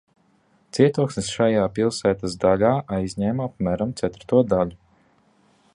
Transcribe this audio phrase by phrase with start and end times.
[0.75, 4.79] Cietoksnis šajā pilsētas daļā aizņēma apmēram ceturto daļu.